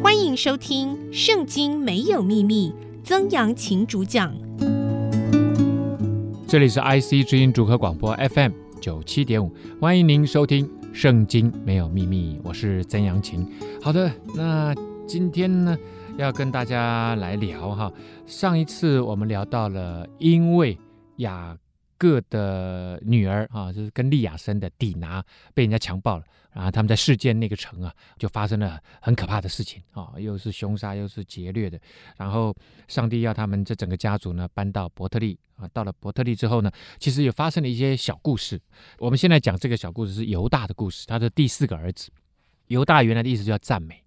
[0.00, 2.70] 欢迎收听《圣经没有秘密》，
[3.02, 4.32] 曾阳晴主讲。
[6.46, 9.50] 这里是 IC 之音主客广播 FM 九七点五，
[9.80, 13.44] 欢迎您收听《圣经没有秘密》，我是曾阳晴。
[13.82, 14.72] 好的，那
[15.04, 15.76] 今天呢，
[16.16, 17.92] 要跟大家来聊哈。
[18.24, 20.78] 上一次我们聊到了，因为
[21.16, 21.56] 雅
[22.02, 25.24] 个的女儿啊，就是跟利亚生的底拿
[25.54, 31.78] 被人家强暴了，然后他们在事件那个城啊，就发生了很可怕的事情啊，又是凶杀又是劫掠的。
[32.16, 32.52] 然后
[32.88, 38.60] 上帝要他们这整个家族呢搬到伯特利啊，到了伯特利之后呢，其实也发生了一些小故事。
[38.98, 42.10] 我们现在讲这个小故事是犹大的故事，他的第四个儿子。
[42.66, 44.02] 犹大原来的意思叫赞美。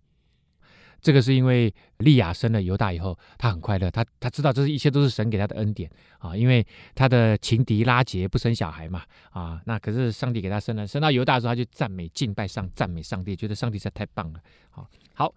[1.06, 5.88] 这个是因为利亚生了犹大以后，他很快乐，他他知道这是一切都是神给他的恩典
[6.18, 6.66] 啊，因为
[6.96, 14.40] 他的情敌拉杰不生小孩嘛啊，那可是上帝给他生了，生到犹大的时候，他就赞美敬拜上赞美上帝，觉得上帝实在太棒了。
[14.72, 15.32] 好，好，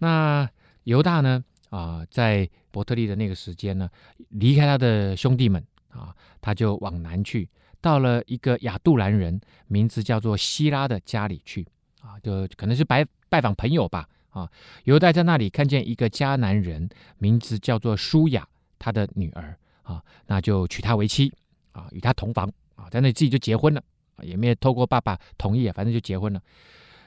[0.00, 0.46] 那
[0.82, 3.88] 犹大呢啊，在伯特利的那个时间呢，
[4.28, 7.48] 离开他的兄弟们啊，他就往南去，
[7.80, 11.66] 到了一个亚杜兰人，名字叫做希拉的家里去
[12.02, 14.06] 啊，就可能是拜拜访朋友吧。
[14.34, 14.50] 啊，
[14.82, 18.46] 犹大在那里看见一个迦南人，名字叫做舒雅，
[18.80, 21.32] 他的女儿啊，那就娶她为妻
[21.70, 23.80] 啊，与她同房啊，在那里自己就结婚了，
[24.22, 26.42] 也没有透过爸爸同意，反正就结婚了。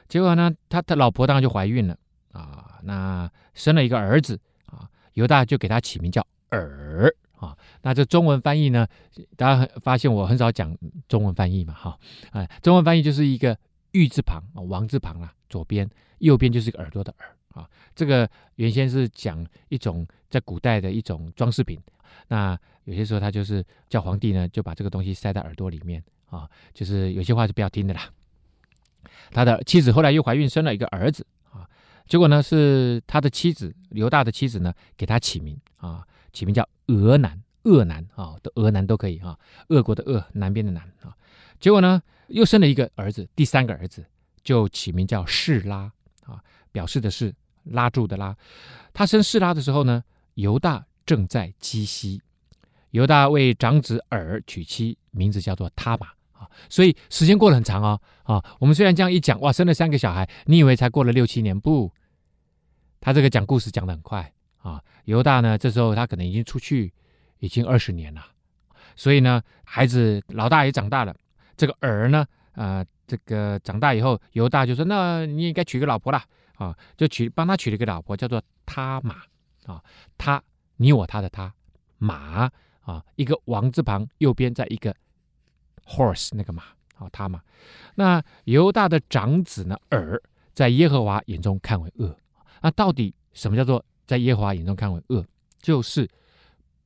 [0.07, 1.97] 结果呢，他的老婆当然就怀孕了
[2.31, 7.57] 啊，那生了一个儿子啊，犹大就给他起名叫珥啊。
[7.81, 8.87] 那这中文翻译呢，
[9.35, 10.73] 大家发现我很少讲
[11.09, 11.99] 中文翻译嘛，哈，
[12.31, 13.57] 哎，中文翻译就是一个
[13.91, 15.89] 玉字旁，王字旁啦，左边。
[16.19, 21.79] 右边就是个耳朵的耳啊，这个原先是讲一种在古代的一种装饰品。
[22.27, 28.09] 那有些时候他就是叫皇帝呢，就把这个东西塞在耳朵里面啊，就是有些话是不要听的啦。
[29.31, 31.67] 他的妻子后来又怀孕生了一个儿子啊，
[32.07, 39.37] 结果呢是他的妻子犹大的妻子呢给他起名啊，起名叫俄南，俄南啊，的俄南都可以啊，
[39.69, 41.15] 俄国的俄，南边的南啊。
[41.59, 44.05] 结果呢又生了一个儿子，第三个儿子
[44.43, 45.91] 就起名叫示拉。
[46.27, 47.33] 啊，表示的是
[47.63, 48.35] 拉住的拉。
[48.93, 50.03] 他生示拉的时候呢，
[50.35, 52.21] 犹大正在基西。
[52.91, 56.07] 犹大为长子珥娶妻，名字叫做他玛。
[56.33, 57.99] 啊，所以时间过得很长哦。
[58.23, 61.59] 啊，我们虽然这样一讲，哇，生了三个小孩，你以为才过了六七年？
[61.59, 61.91] 不，
[62.99, 64.81] 他这个讲故事讲得很快啊。
[65.05, 66.93] 犹大呢，这时候他可能已经出去
[67.39, 68.25] 已经二十年了，
[68.95, 71.15] 所以呢，孩子老大也长大了。
[71.55, 72.85] 这个珥呢，呃。
[73.07, 76.25] 这个长大以后，犹大就说：“那你应该娶个老婆啦，
[76.55, 79.23] 啊，就娶帮他娶了一个老婆，叫做他玛
[79.65, 79.81] 啊，
[80.17, 80.43] 他
[80.75, 81.53] 你我他的他
[81.97, 82.51] 玛
[82.81, 84.93] 啊，一个王字旁，右边再一个
[85.85, 86.63] horse 那个马
[86.97, 87.41] 啊，他玛。
[87.95, 90.21] 那犹大的长子呢，尔
[90.53, 92.13] 在耶和华眼中看为恶。
[92.61, 95.25] 那到底什么叫做在耶和华眼中看为恶？
[95.61, 96.09] 就是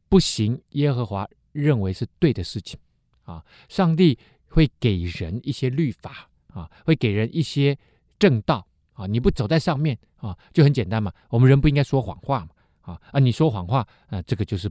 [0.07, 2.79] 不行耶和华认为是对的事情
[3.23, 4.19] 啊，上帝。”
[4.51, 7.77] 会给人一些律法啊，会给人一些
[8.19, 9.07] 正道啊。
[9.07, 11.11] 你不走在上面啊，就很简单嘛。
[11.29, 12.49] 我们人不应该说谎话嘛
[12.81, 13.19] 啊啊！
[13.19, 14.69] 你说谎话啊，这个就是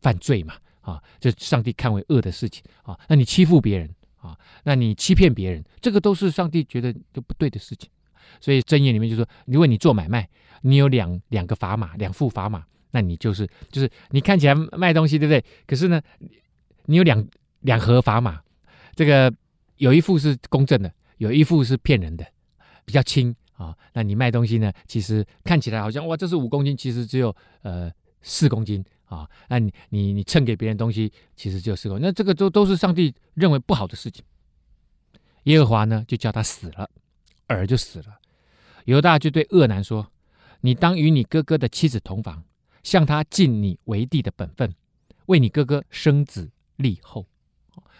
[0.00, 1.02] 犯罪嘛啊！
[1.20, 2.98] 这上帝看为恶的事情啊。
[3.08, 7.90] 那你欺负别人啊，那你欺骗别人，这个都是上帝觉得都不对的事情。
[8.40, 10.28] 所以箴言里面就说，如果你做买卖，
[10.62, 15.44] 你有两两个砝码，两副砝码，那你就是就是你看起来卖东西对不对？
[15.66, 16.00] 可是呢，
[16.86, 17.26] 你有两。
[17.60, 18.40] 两盒砝码，
[18.94, 19.32] 这个
[19.76, 22.26] 有一副是公正的，有一副是骗人的，
[22.84, 23.76] 比较轻啊。
[23.92, 24.72] 那你卖东西呢？
[24.86, 27.90] 其实看起来好像哇，这是五公斤，其实只有呃
[28.22, 29.28] 四公斤啊。
[29.48, 31.98] 那你你你称给别人东西，其实只有四公。
[32.00, 34.24] 那这个都都是上帝认为不好的事情。
[35.44, 36.88] 耶和华呢，就叫他死了，
[37.48, 38.18] 珥就死了。
[38.84, 40.10] 犹大就对恶男说
[40.62, 42.44] ：“你当与你哥哥的妻子同房，
[42.82, 44.74] 向他尽你为弟的本分，
[45.26, 47.26] 为你哥哥生子立后。”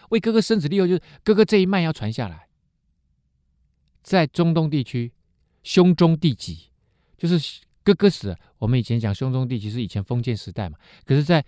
[0.09, 2.47] 为哥哥生子立后，就是哥哥这一脉要传下来。
[4.01, 5.13] 在中东地区，
[5.61, 6.69] 兄终弟及，
[7.17, 8.37] 就是哥哥死了。
[8.57, 11.45] 我们以前讲兄终弟及是以前封建时代嘛，可是，在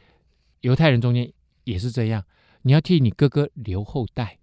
[0.59, 1.31] 犹太人中间
[1.63, 2.23] 也是这样。
[2.63, 4.37] 你要替你哥哥留后代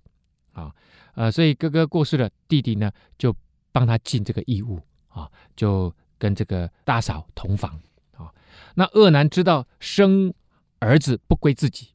[0.53, 0.75] 啊，
[1.15, 3.35] 呃，所以哥哥过世了，弟弟呢就
[3.71, 7.81] 帮他尽这个义务啊，就跟这个大嫂同房
[8.17, 8.33] 啊。
[8.75, 10.35] 那恶男知道生
[10.81, 11.93] 儿子不归自己。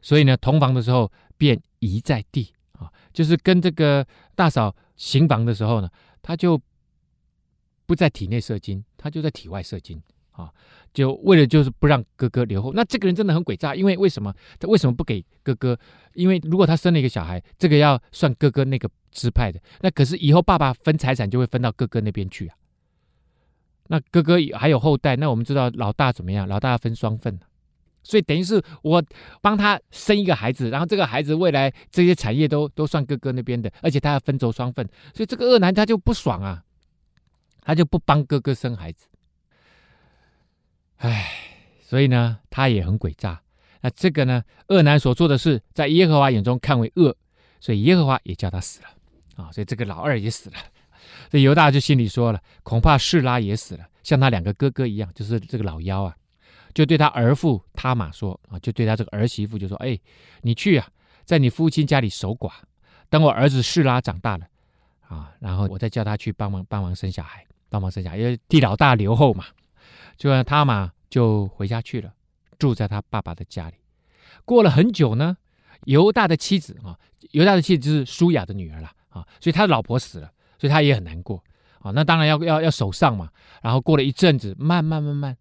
[0.00, 5.88] 所以呢，同房的时候便遗在地啊，就是跟这个大嫂行房的时候呢，
[6.22, 6.60] 他就
[7.86, 10.00] 不在体内射精，他就在体外射精
[10.32, 10.52] 啊，
[10.92, 12.72] 就为了就是不让哥哥留后。
[12.72, 15.78] 那这个人真的很诡诈，因为为什么他为什么不给哥哥？
[16.14, 22.56] 因为如果他生了一个小孩，这个要算哥哥那个支派的，那可是以后爸爸分财产就会分到哥哥那边去啊。
[23.90, 26.46] 那哥哥还有后代，那我们知道老大怎么样？
[26.46, 27.40] 老大要分双份，
[28.08, 29.04] 所以等于是我
[29.42, 36.64] 帮他生一个孩子，然后这个孩子未来这些产业都都算哥哥那边的，而且他要分走双份，所以这个恶男他就不爽啊，
[37.60, 39.06] 他就不帮哥哥生孩子。
[40.96, 41.30] 唉，
[41.82, 43.42] 所以呢，他也很诡诈。
[43.82, 47.14] 那这个呢，恶男所做的事，在耶和华眼中看为恶，
[47.60, 48.88] 所以耶和华也叫他死了
[49.36, 50.56] 啊，所以这个老二也死了。
[51.30, 56.16] 这犹大就心里说了，恐怕示拉也死了，像他两个哥哥一样，就是这个老幺啊，
[56.74, 59.98] 就对他儿妇他玛说啊，就对他这个儿媳妇就说，哎，
[60.42, 60.88] 你去啊，
[61.24, 62.50] 在你父亲家里守寡，
[63.08, 64.46] 等我儿子示拉长大了
[65.08, 69.44] 啊，然后我再叫他去帮忙帮忙生小孩，帮忙生小孩，因为替老大留后嘛。
[70.16, 72.12] 就让他玛就回家去了，
[72.58, 73.76] 住在他爸爸的家里。
[74.44, 75.36] 过了很久呢，
[75.84, 76.98] 犹大的妻子啊，
[77.30, 80.32] 犹大的妻子就是舒雅的女儿了啊，所以他的老婆死了。
[80.58, 81.40] 所以他也很难过
[81.78, 83.30] 啊，那当然要要要守丧嘛。
[83.62, 85.36] 然后过了一阵子，慢慢慢慢，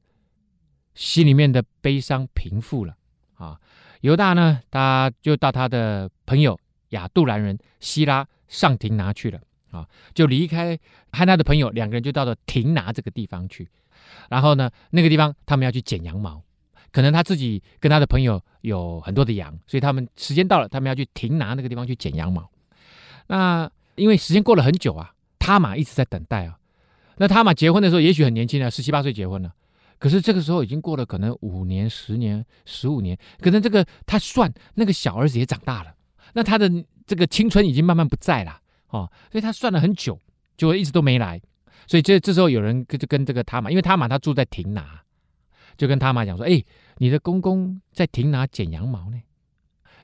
[0.97, 2.95] 心里面的悲伤平复了
[3.35, 3.57] 啊。
[4.01, 6.59] 犹大呢，他就到他的朋友
[6.89, 9.39] 亚杜兰人希拉上亭拿去了
[9.71, 10.77] 啊，就离开
[11.11, 13.67] 和他的朋友两个人就到了亭拿这个地方去。
[14.29, 16.41] 然后呢，那个地方他们要去剪羊毛，
[16.91, 22.49] 可能他自己跟他的朋友有很多的羊，所以他们时间到了，他们要去亭拿那个地方去剪羊毛。
[23.27, 26.57] 那因为时间过了很久啊，他玛一直在等待啊。
[27.17, 29.51] 那他玛结婚的时候也许很年轻啊，十七八岁结婚了。
[29.99, 35.93] 可是这个时候已经过了可能五年、十年、十五年，可能这个他算那个小儿子也长大了，
[36.33, 36.69] 那他的
[37.05, 38.59] 这个青春已经慢慢不在了
[38.89, 40.19] 哦，所以他算了很久，
[40.55, 41.41] 就一直都没来。
[41.85, 45.01] 所以这这时候有人跟就跟这个他嘛，因为他嘛他住在亭拿，
[45.77, 46.63] 就跟他妈讲说：“哎，
[46.97, 49.21] 你的公公在亭拿剪羊毛呢。”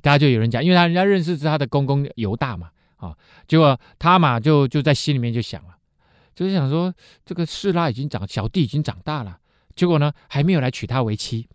[0.01, 2.69] 大家就有人讲，因为他人家认识是他的公公犹大嘛。
[2.97, 3.17] 啊，
[3.47, 5.75] 结果他嘛就就在心里面就想了，
[6.33, 6.93] 就是想说
[7.25, 9.37] 这个示拉已经长，小弟已经长大了，
[9.75, 11.47] 结果呢还没有来娶她为妻，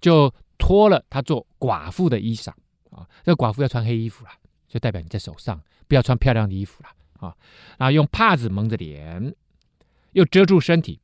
[0.00, 2.50] 就脱了她做寡妇的衣裳
[2.90, 3.06] 啊。
[3.22, 4.30] 这个寡妇要穿黑衣服了，
[4.68, 6.88] 就代表你在手上，不要穿漂亮的衣服了
[7.26, 7.34] 啊。
[7.78, 9.34] 然后用帕子蒙着脸，
[10.12, 11.00] 又遮住身体，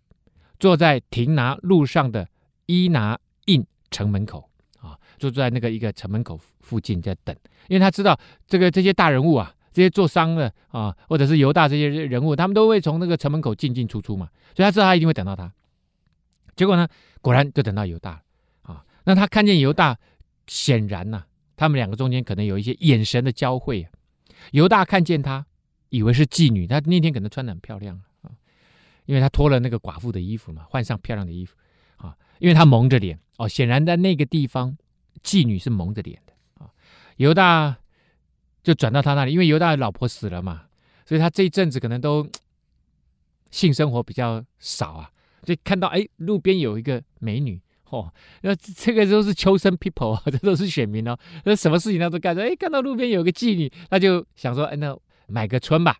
[0.59, 2.29] 坐在亭拿路上的
[2.67, 4.49] 伊拿印城门口
[4.81, 7.37] 啊，就坐在那个一个城门口附近在等，
[7.69, 9.55] 因为他知道这个这些大人物啊。
[9.73, 15.45] 这些做商的啊，或者是犹大这些人物，他们都会从那个城门口进进出出嘛，所以他知道他一定会等到他。
[16.57, 16.89] 结果呢，
[17.21, 18.23] 果然就等到犹大了
[18.63, 18.85] 啊。
[19.05, 19.99] 那他看见犹大，
[20.47, 21.27] 显然呐、啊，
[21.57, 23.89] 他们两个中间可能有一些眼神的交汇。
[24.53, 25.47] 犹大看见他，
[25.89, 28.31] 以为是妓女，他那天可能穿的很漂亮啊，
[29.07, 31.57] 因为他脱了那个寡妇的衣服嘛，换上漂亮的衣服
[31.97, 34.77] 啊，因为他蒙着脸哦，显然在那个地方，
[35.23, 36.33] 妓女是蒙着脸的
[36.65, 36.71] 啊。
[37.17, 37.77] 犹大。
[38.63, 40.65] 就转到他那里，因为犹大的老婆死了嘛，
[41.07, 42.29] 所以他这一阵子可能都
[43.51, 45.11] 性生活比较少啊。
[45.43, 47.61] 就看到哎，路边有一个美女
[47.91, 51.17] 哦，那这个都是 chosen people 啊， 这都是选民哦。
[51.45, 52.43] 那什么事情他都干着。
[52.43, 54.97] 哎，看到路边有个妓女，他就想说，哎，那
[55.27, 55.97] 买个春吧。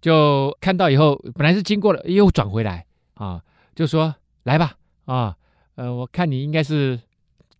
[0.00, 3.42] 就看到以后，本来是经过了，又转回来啊，
[3.74, 4.14] 就说
[4.44, 4.74] 来吧
[5.06, 5.36] 啊，
[5.74, 7.00] 呃，我看你应该是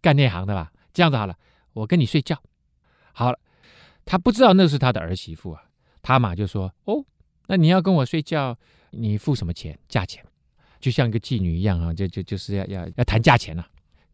[0.00, 0.70] 干那行的吧？
[0.92, 1.36] 这样子好了，
[1.72, 2.40] 我跟你睡觉，
[3.12, 3.38] 好了。
[4.04, 5.64] 他不知道那是他的儿媳妇啊，
[6.00, 7.04] 他嘛就说：“哦，
[7.48, 8.56] 那你要跟我睡觉，
[8.90, 9.76] 你付什么钱？
[9.88, 10.24] 价钱，
[10.86, 13.66] 就像一个妓女一样啊，就就就是要要要谈价钱了，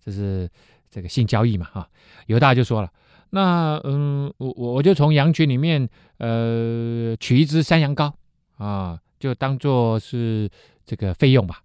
[0.02, 0.48] 这是
[0.90, 1.86] 这个性交易嘛啊。”
[2.28, 2.90] 犹大就说了
[3.28, 5.86] ：“那嗯，我我我就从羊群里面
[6.16, 8.10] 呃取一只山羊羔
[8.56, 10.48] 啊，就当做是
[10.86, 11.62] 这个费用吧，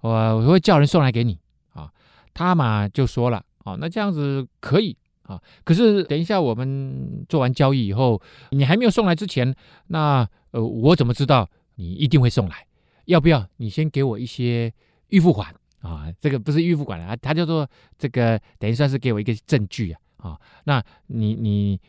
[0.00, 1.38] 我我会叫人送来给你
[1.72, 1.88] 啊。”
[2.34, 4.96] 他嘛就说了：“啊，那这样子可以。”
[5.28, 5.40] 啊！
[5.62, 9.54] 可是等一下，我们做完交易以后，你还没有送来之前，
[9.88, 12.64] 那呃，我怎么知道你一定会送来？
[13.08, 14.72] 要不要你先给我一些
[15.08, 16.12] 预付款啊？
[16.20, 20.00] 这个不是预付款啊，他叫做这个，等于算是给我一个证据啊！
[20.30, 21.80] 啊，那你你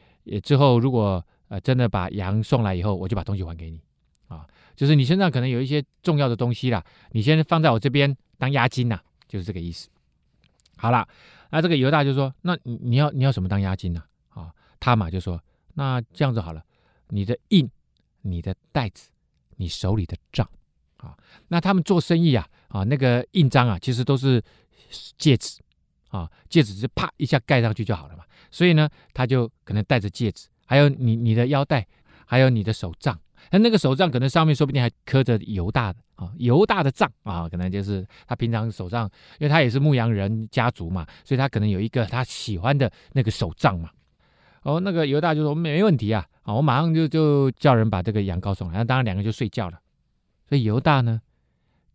[0.41, 3.81] 之后如果呃真的把羊送来以后，我就把东西还给你
[4.27, 4.47] 啊。
[4.75, 9.89] 就是你身上可能有一些重要的东西啦，你先放在我这边当押金呐，就是这个意思。
[10.77, 11.07] 好了。
[11.51, 16.63] 那这个犹大就说：“那你你要你要什么当押金呢？”啊，他嘛就说：“那这样子好了，
[17.07, 17.67] 你的印、
[18.21, 19.09] 你的袋子、
[19.57, 20.47] 你手里的账，
[21.00, 21.15] 啊，
[21.50, 24.41] 那他们做生意啊，啊，那个印章啊，其实都是
[25.18, 25.60] 戒指，
[26.10, 28.24] 啊，戒指是啪一下盖上去就好了嘛。
[28.51, 31.86] 所以呢，他就可能戴着戒指，还有你你的腰带，
[32.25, 33.20] 还有你的手杖，
[33.51, 43.89] 那那个手杖可能上面说不定还刻着犹大的啊，犹大的杖啊，可能就是他平常手上，因为他也是牧羊人家族嘛，所以他可能有一个他喜欢的那个手杖嘛。
[44.63, 48.77] 哦，那个犹大就说没问题啊，啊，我马上就就叫人把这个羊羔送来。
[48.79, 49.79] 那当然两个就睡觉了。
[50.50, 51.22] 所以犹大呢，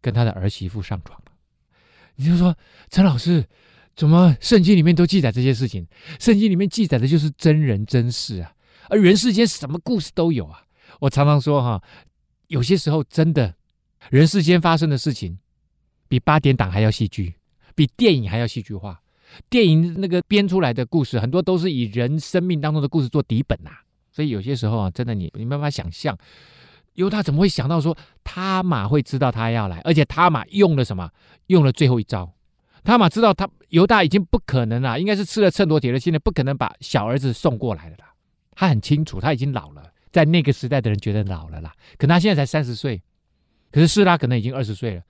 [0.00, 1.32] 跟他的儿媳妇上床了。
[2.14, 2.56] 你就说
[2.88, 3.44] 陈老师，
[3.96, 5.84] 怎么圣经里面都记载这些事情？
[6.20, 8.54] 圣经里面记载的就是真人真事啊，
[8.88, 10.62] 而人世间什么故事都有啊。
[11.00, 11.82] 我常常说哈，
[12.46, 13.56] 有些时候真的，
[14.10, 15.36] 人世间发生的事情，
[16.06, 17.34] 比八点档还要戏剧，
[17.74, 19.02] 比电影还要戏剧化。
[19.50, 23.82] 电影那个编出来的故事，很多都是以人生命当中的故事做底本呐、啊。
[24.12, 26.16] 所以有些时候啊，真的你你没办法想象，
[26.94, 31.10] 犹大怎么会想到说他玛会知道他要来，而且他玛用了什么？
[31.46, 32.32] 用了最后一招。
[32.82, 38.12] 他玛知道他犹大已经不可能了，应该是吃了秤砣铁了心的，不可能把小儿子送过来了啦。
[38.52, 39.90] 他很清楚，他已经老了。
[40.12, 43.02] 在那个时代的人觉得老了啦，可他现在才三十岁，
[43.72, 45.02] 可是示拉可能已经二十岁了，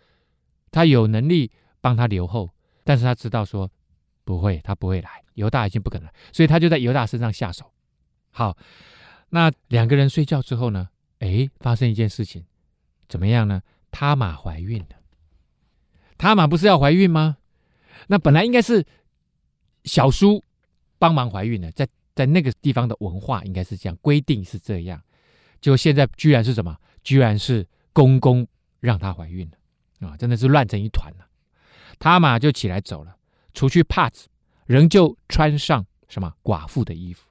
[0.70, 2.48] 他有能力帮他留后，
[2.84, 3.70] 但是他知道说
[4.24, 7.70] 不会，他不会来，犹大已经不可能，所以他就在犹大身上下手。
[8.30, 8.56] 好，
[9.28, 10.88] 那两个人睡觉之后呢？
[11.24, 12.44] 哎，发生一件事情，
[13.08, 13.62] 怎么样呢？
[13.90, 14.96] 他玛怀孕了。
[16.18, 17.38] 他玛不是要怀孕吗？
[18.08, 18.84] 那本来应该是
[19.84, 20.44] 小叔
[20.98, 21.88] 帮忙怀孕的，在。
[22.16, 25.02] 在那个地方的文化应该是这样，规定是这样，
[25.60, 26.78] 就现在居然是什么？
[27.02, 28.46] 居然是公公
[28.78, 30.16] 让她怀孕了啊！
[30.16, 31.26] 真的是乱成一团了。
[31.98, 33.16] 他玛就起来走了，
[33.52, 34.28] 除去帕子，
[34.66, 37.28] 仍旧穿上什么寡妇的衣服。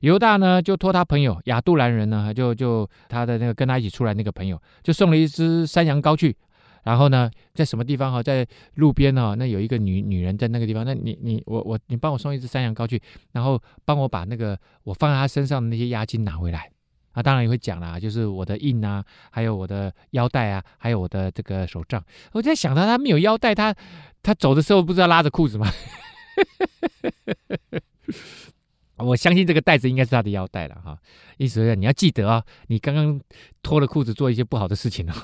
[0.00, 6.36] 犹大呢，就托他朋友亚杜兰人呢，就就他的那个跟他一起出来那个朋友，就送了一只山羊羔去。
[6.84, 8.22] 然后呢，在什么地方哈？
[8.22, 10.84] 在路边哈，那有一个女女人在那个地方。
[10.84, 13.00] 那你你我我，你帮我送一只山羊羔去，
[13.32, 16.70] 然后帮我把那个我放在他身上的那些押金拿回来。
[17.12, 22.04] 啊，当然也会讲啦，就是我的印啊，还有我的腰带啊，还有我的这个手杖。
[22.32, 23.74] 我在想他，他没有腰带，他
[24.22, 25.72] 他走的时候不知道拉着裤子吗？
[28.96, 30.98] 我相信这个袋子应该是他的腰带了哈。
[31.36, 33.20] 意思是你要记得啊，你刚刚
[33.62, 35.14] 脱了裤子做一些不好的事情了。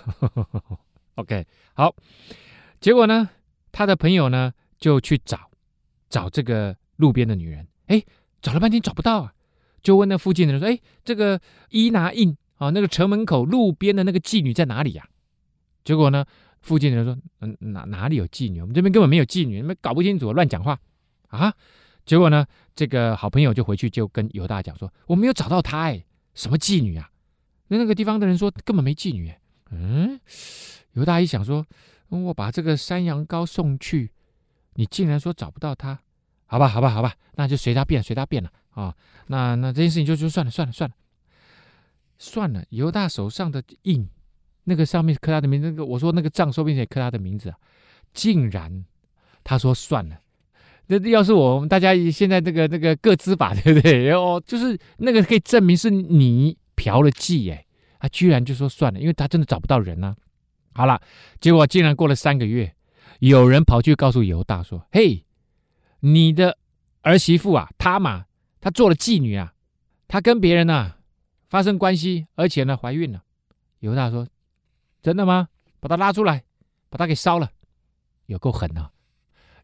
[1.15, 1.95] OK，好，
[2.81, 3.29] 结果呢，
[3.71, 5.51] 他的朋友呢就去找
[6.09, 8.03] 找这个路边的女人，哎，
[8.43, 9.33] 找了半天找不到啊，
[9.83, 15.09] 就问那附近的人说：“哎，这个伊拿印啊，那个城门口路边的那个妓女在哪里呀？”
[15.85, 16.25] 结果呢，
[16.61, 18.61] 附近的人说：“嗯，哪哪里有妓女？
[18.61, 20.79] 我们这边根本没有妓女，你们搞不清楚，乱讲话
[21.29, 21.55] 啊！”
[22.07, 22.45] 结果呢，
[22.81, 27.11] 这个好朋友就回去就跟犹大讲说：“我没有找到她，哎，什么妓女啊？
[27.69, 29.31] 那那个地方的人说根本没妓女，
[29.71, 30.19] 嗯。”
[30.97, 31.67] 犹大一想说
[32.09, 34.11] ：“我把这个山羊羔送去，
[34.77, 36.01] 你竟然说找不到他？
[36.47, 38.97] 好吧，好吧，好吧，那就随他便，随他便了啊！
[39.27, 40.97] 那那这件事情就就算了，算了，算了，
[42.17, 42.65] 算了。
[42.71, 44.09] 犹大手上的印，
[44.65, 47.59] 那个上面刻他的名字，那个我说那个杖说不定也刻他的名字啊，
[48.15, 48.87] 竟然
[49.45, 50.19] 他说算了。
[50.91, 54.11] 那要是我们大家现在这个那个各资法， 对不对？
[54.13, 57.65] 哦，就是那个可以证明是你嫖了妓，哎，
[58.01, 60.17] 他居然就说算了，因为他真的找不到人啊。”
[60.75, 61.01] 好了，
[61.41, 62.75] 结果竟然过了三个月，
[63.21, 65.25] 有人跑去告诉犹大说：“嘿，
[66.01, 66.59] 你的
[67.03, 68.25] 儿媳妇啊，他嘛，
[68.61, 69.53] 她做了妓女啊，
[70.09, 70.99] 她跟别人呐、啊、
[71.49, 73.23] 发生关系，而且呢怀孕了。”
[73.81, 74.27] 犹大说
[75.03, 75.49] ：“真的吗？
[75.81, 76.45] 把她拉出来，
[76.89, 77.51] 把她给烧了，
[78.27, 78.91] 有够狠啊！”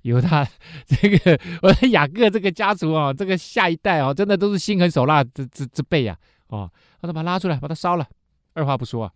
[0.07, 0.49] 犹大
[0.87, 6.17] 这个我的雅各这个家族啊，这个下一代啊，真的都是心狠手辣之之之辈啊！
[6.47, 6.71] 哦，
[7.01, 8.09] 他说把他拉出来，把他烧了，
[8.55, 9.13] 二话不说啊。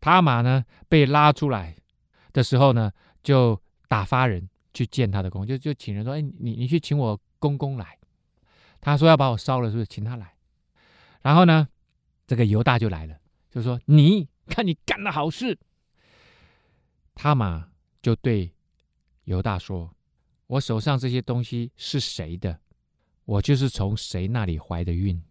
[0.00, 1.76] 他玛呢被拉出来
[2.32, 2.90] 的时候呢，
[3.22, 7.98] 就打发人去见他的公，就就请人说：“哎，你你去请我公公来。”
[8.80, 9.86] 他说要把我烧了，是不是？
[9.86, 10.34] 请他来。
[11.20, 11.68] 然后呢，
[12.26, 13.16] 这个犹大就来了，
[13.50, 15.58] 就说：“你看你干的好事。”
[17.14, 17.68] 他玛
[18.02, 18.52] 就对
[19.24, 19.90] 犹大说
[20.46, 22.60] ：“我手上这些东西是谁的？
[23.24, 25.22] 我就是从谁那里怀的孕，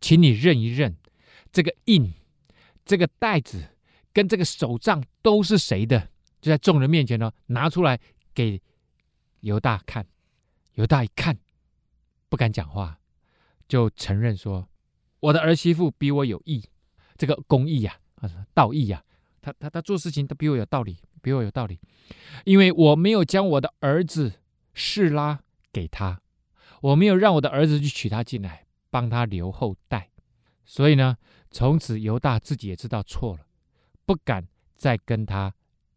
[0.00, 0.96] 请你认一认
[1.52, 2.12] 这个印，
[2.84, 3.70] 这个袋子。”
[4.14, 6.08] 跟这个手杖都是谁的？
[6.40, 7.98] 就在众人面前呢，拿出来
[8.32, 8.62] 给
[9.40, 10.06] 犹大看。
[10.74, 11.36] 犹大一看，
[12.28, 13.00] 不敢讲话，
[13.66, 14.68] 就承认说
[15.18, 16.64] ：“我的儿媳妇比我有义，
[17.16, 19.02] 这个公义呀，啊，道义呀，
[19.42, 21.80] 他他他做事情都比我有道理，比我有道理。
[22.44, 24.32] 因为我没有将我的儿子
[24.74, 25.40] 示拉
[25.72, 26.20] 给他，
[26.82, 30.10] 我没有让我的儿子去娶她进来，帮他留后代。
[30.66, 31.16] 所以呢，
[31.50, 33.46] 从此犹大自己也知道错了。”
[34.06, 35.54] 不敢再跟他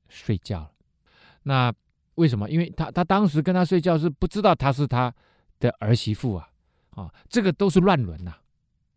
[0.08, 0.72] 睡觉了。
[1.44, 1.74] 那
[2.16, 2.50] 为什么？
[2.50, 5.14] 因为他他当时跟他睡觉是不知道他是他
[5.60, 6.50] 的儿媳妇啊，
[6.92, 8.34] 啊，这个都是乱伦呐，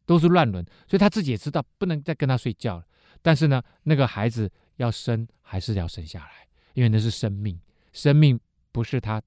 [0.06, 2.84] 都是乱伦，所以他自己也知道不能再跟他睡觉了。
[3.20, 7.60] 但是呢，那个孩子要生还是要生下来，因为那是生命，
[7.92, 8.38] 生命
[8.70, 9.20] 不是他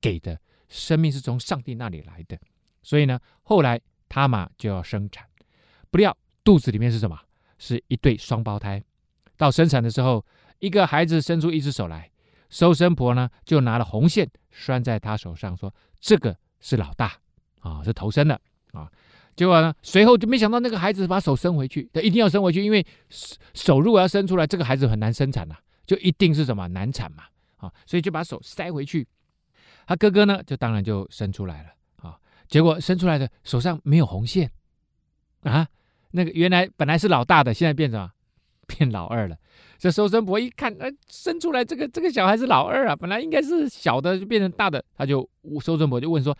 [0.00, 0.38] 给的，
[0.68, 2.38] 生命是从上帝那里来的。
[2.82, 5.26] 所以呢，后来他玛就要生产，
[5.90, 7.18] 不料肚子里面是什么？
[7.58, 8.82] 是一对双胞胎。
[9.36, 10.24] 到生产的时候，
[10.58, 12.10] 一个孩子伸出一只手来，
[12.48, 17.12] 收生婆呢就拿了红线拴在他手上，说：“这个是老大
[17.60, 18.40] 啊，是头生的
[18.72, 18.90] 啊。”
[19.36, 22.86] 结果呢，随后就没想到那个孩子把手伸回去，他一定要伸回去，因为
[23.52, 27.24] 手如果要伸出来，这个孩子很难生产呐、啊，就一定是什么难产嘛
[27.56, 29.06] 啊，所以就把手塞回去。
[29.86, 31.70] 他哥哥呢，就当然就生出来了
[32.02, 34.50] 啊，结果生出来的手上没有红线
[35.42, 35.66] 啊，
[36.10, 38.10] 那个原来本来是老大的，现在变成？
[38.66, 39.36] 变老二了。
[39.78, 45.28] 这收生婆一看，呃，生出来这个这个小孩是老二啊，本来应该是小的，就变成大的，他就
[45.60, 46.36] 收生婆就问说：“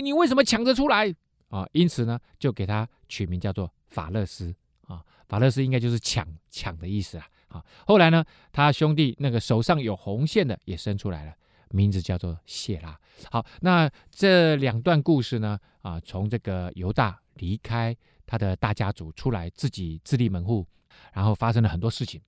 [0.00, 1.12] 你为什么抢着出来？”
[1.50, 4.54] 啊，因此呢，就给他取名叫做法勒斯
[4.86, 7.26] 啊，法勒斯应该就是抢抢的意思啊。
[7.48, 11.34] 啊，后来呢，他兄弟那个手上有红线的也生出来了，
[11.70, 12.98] 名字叫做谢拉。
[13.30, 20.66] 好，那这两段故事呢，啊，从这个犹大离开他的大家族出来，自己自立门户，
[21.12, 22.20] 然后发生了很多事情。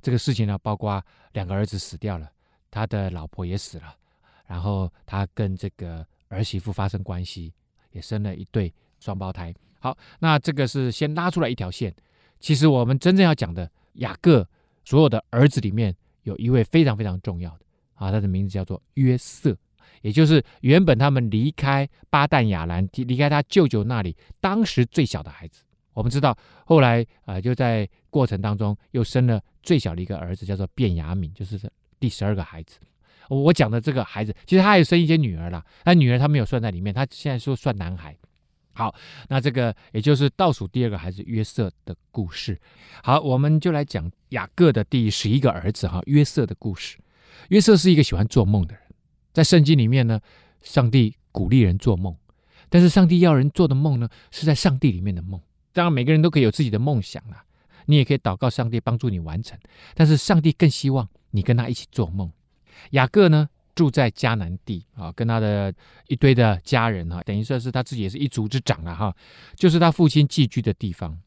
[0.00, 2.30] 这个事情呢，包括两个儿子死掉了，
[2.70, 3.94] 他的老婆也死了，
[4.46, 7.52] 然后他跟这个儿媳妇发生关系。
[7.92, 9.54] 也生了一对双胞胎。
[9.78, 11.94] 好，那这个是先拉出来一条线。
[12.40, 14.48] 其实我们真正要讲的雅各
[14.82, 17.66] 所有的儿子里面，有一位非常非常重要的
[18.02, 19.56] 啊，他的名字叫做约瑟，
[20.00, 25.62] 也就是原本他们离开巴旦亚兰，离开他舅舅那里，当时最小的孩子。
[25.92, 31.60] 我们知道后来啊、呃，就在过程当中又生了最小的一个儿子，叫做便雅悯，就是
[32.00, 32.80] 第十二个孩子。
[33.28, 38.16] 我讲的这个孩子，其实他还有生一些女儿啦，那女儿他没有算在里面，他现在说算男孩。
[38.74, 38.94] 好，
[39.28, 42.58] 那这个也就是倒数第二个孩子约瑟的故事。
[43.02, 46.98] 好，我们就来讲雅各的第十一个儿子哈约瑟的故事。
[47.48, 48.82] 约瑟是一个喜欢做梦的人，
[49.32, 50.20] 在圣经里面呢，
[50.62, 52.16] 上帝鼓励人做梦，
[52.68, 55.40] 但是上帝要人做的梦呢，是在上帝里面的梦。
[55.72, 57.44] 当然，每个人都可以有自己的梦想啦，
[57.86, 59.58] 你也可以祷告上帝帮助你完成，
[59.94, 62.30] 但是上帝更希望你跟他一起做梦。
[62.90, 65.72] 雅各呢，住在迦南地啊，跟他的
[66.08, 69.14] 一堆的家人哈，等于说是他自己也是一族之长了哈，
[69.54, 71.18] 就是他父亲寄居的地方。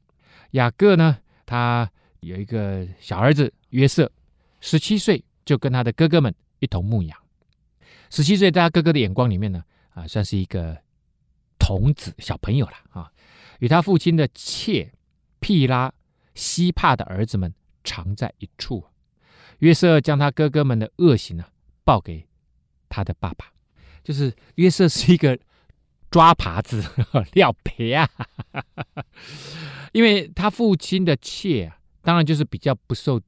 [0.52, 1.90] 雅各呢，他
[2.20, 4.12] 有一个小儿子约瑟，
[4.62, 7.18] 十七岁就跟他的哥哥们一同牧羊。
[8.10, 10.78] 十七岁在他哥哥的眼光里面呢，啊，算是一个
[11.60, 13.12] 童子小朋友了啊，
[13.60, 14.92] 与他父亲的妾
[15.40, 15.94] 毗拉、
[16.34, 17.54] 西帕的儿子们
[17.84, 18.84] 常在一处。
[19.60, 21.46] 约瑟将他哥哥们的恶行呢
[21.84, 22.28] 报给
[22.90, 23.52] 他的爸爸，
[24.04, 25.38] 就是约瑟是一个
[26.12, 26.84] 抓耙子
[27.34, 28.10] 料皮啊，
[29.94, 33.20] 因为他父亲的妾啊，当然就是比较不受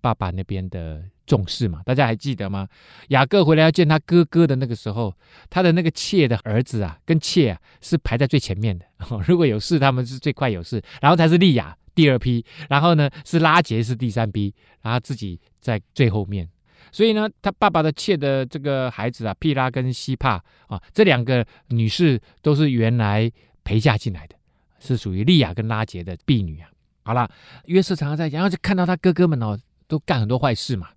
[0.00, 1.80] 爸爸那边的重视嘛。
[1.84, 2.66] 大家还记得吗？
[3.08, 5.14] 雅各回来要见他哥哥的那个时候，
[5.48, 8.84] 他的那个妾的儿子啊，跟妾啊是排在最前面的。
[9.28, 11.76] 如果有事，他们是最快有事，然后才是利亚。
[11.94, 16.48] 第二批，然后呢是拉杰是第三批，然后自己在最后面。
[16.92, 23.28] 所以呢，他爸爸的妾的这个孩子啊，皮拉跟西帕啊，这两个女士都是原来
[23.64, 24.36] 陪嫁进来的，
[24.78, 26.70] 是属于利亚跟拉杰的婢女啊。
[27.02, 27.28] 好了，
[27.64, 30.90] 约瑟常常在，然后就看到他哥哥们哦，都干很多坏事嘛，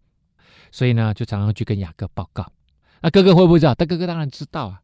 [0.72, 2.52] 所以呢，就常常去跟雅各报告。
[3.02, 3.76] 那哥哥会不会知道？
[3.76, 4.82] 他哥哥当然知道啊。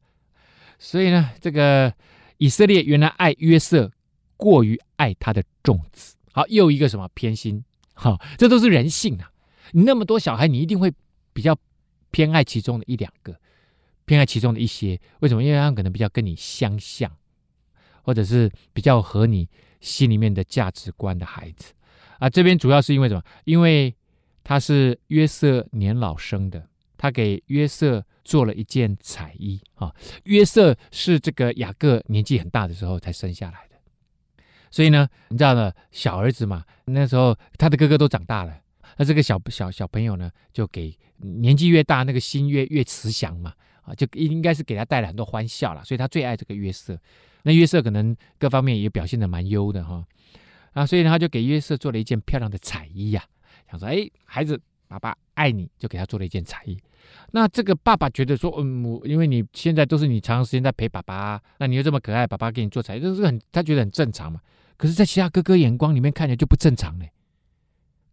[0.78, 1.94] 所以呢，这个
[2.38, 3.92] 以色列原来爱约瑟。
[4.40, 7.66] 过于爱他的种子，好，又一个什么偏心？
[7.96, 9.32] 好，这都是人性啊！
[9.72, 10.94] 你那么多小孩，你一定会
[11.34, 11.58] 比较
[12.12, 13.36] 偏爱其中的一两个，
[14.06, 15.02] 偏爱其中的一些。
[15.22, 15.44] 为什么？
[15.44, 17.12] 因为他可能比较跟你相像，
[18.04, 19.50] 或者是比较合你
[19.82, 21.74] 心里面的价值观的孩子
[22.20, 22.30] 啊。
[22.30, 23.24] 这边主要是因为什么？
[23.46, 23.92] 因为
[24.48, 29.94] 他是约瑟年老生的，他给约瑟做了一件彩衣啊。
[30.24, 33.76] 约瑟是这个雅各年纪很大的时候才生下来的。
[34.72, 38.58] 所以呢，你知道呢，小儿子嘛，那时候他的哥哥都长大了，
[38.96, 45.84] 那这个小小小朋友呢，就给年纪越大，那个心越越慈祥嘛，啊，就应该是给他带来很多欢笑了。
[45.84, 46.98] 所以他最爱这个约瑟。
[47.44, 50.06] 那约瑟可能各方面也表现得蛮优的哈，
[50.72, 53.26] 啊，所以呢，他就给约瑟做了一件漂亮的彩衣呀，
[53.70, 56.78] 想说，哎，孩子，爸爸爱你，就给他做了一件彩衣。
[57.32, 64.40] 那这个爸爸觉得说，嗯，我因为你现在都是你长时间在陪爸爸，那你又这么可爱，爸爸给你做彩衣，这是很他觉得很正常嘛。
[64.78, 67.12] 可是，在其他哥哥眼光里面看起来就不正常嘞。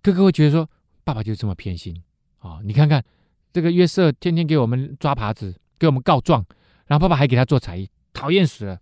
[0.02, 0.68] 哥哥会觉得说，
[1.02, 2.02] 爸爸就这么偏心
[2.38, 2.60] 啊、哦！
[2.64, 3.04] 你看看
[3.52, 6.44] 这个约瑟，天天给我们抓耙子，给我们告状，
[6.86, 8.80] 然后爸爸还给他做彩衣，讨厌死了。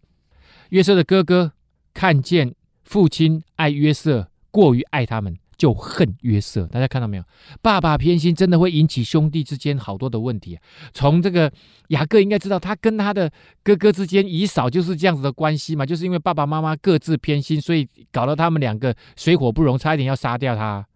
[0.71, 1.53] 约瑟的哥哥
[1.93, 2.55] 看见
[2.85, 6.67] 父亲爱约瑟过于爱他们，就恨约瑟。
[6.67, 7.25] 大家看到没有？
[7.61, 10.63] 爸爸偏心真的会引起兄弟之间好多的问题啊。
[10.93, 11.53] 从这个
[11.89, 13.31] 雅各应该知道，他跟他的
[13.63, 20.87] 哥哥之间以扫就是这样子的关系嘛，就是因为爸爸妈妈各自偏心，所以搞得他们两个水火不容，差一点要杀掉他。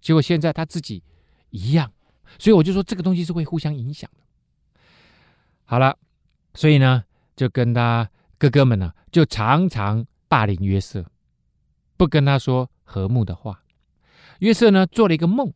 [0.00, 1.02] 结果现在他自己
[1.50, 1.90] 一样，
[2.38, 4.22] 所以我就说这个东西是会互相影响的。
[5.64, 5.96] 好了，
[6.52, 7.04] 所以呢，
[7.34, 11.06] 就跟他哥哥们呢，就常常霸凌约瑟，
[11.96, 13.60] 不跟他说和睦的话。
[14.40, 15.52] 约瑟呢，做了一个梦，